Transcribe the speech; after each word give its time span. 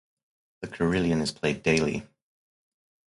The 0.61 0.67
carillon 0.67 1.21
is 1.21 1.31
played 1.31 1.61
daily. 1.61 2.07